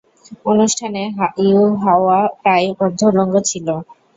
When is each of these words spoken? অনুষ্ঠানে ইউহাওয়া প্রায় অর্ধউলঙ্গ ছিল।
অনুষ্ঠানে 0.45 1.01
ইউহাওয়া 1.43 2.19
প্রায় 2.41 2.67
অর্ধউলঙ্গ 2.79 3.33
ছিল। 3.49 3.67